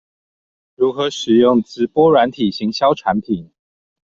[0.73, 3.51] 如何使用直播軟體行銷產品